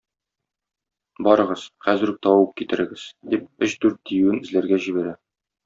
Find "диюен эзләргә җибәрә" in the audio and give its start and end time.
4.11-5.17